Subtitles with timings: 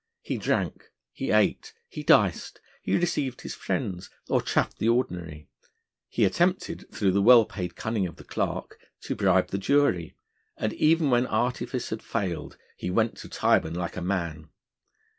[0.23, 5.47] He drank, he ate, he diced; he received his friends, or chaffed the Ordinary;
[6.09, 10.15] he attempted, through the well paid cunning of the Clerk, to bribe the jury;
[10.57, 14.49] and when every artifice had failed he went to Tyburn like a man.